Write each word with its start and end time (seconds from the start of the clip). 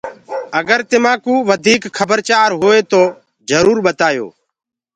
اگر 0.59 0.79
تمآنٚ 0.89 1.21
ڪوُ 1.25 1.33
وڌيٚڪ 1.49 1.83
کبر 1.97 2.19
چآر 2.29 2.49
هوئي 2.59 2.81
تو 2.91 3.01
جرور 3.49 3.77
ٻتآيو 3.85 4.27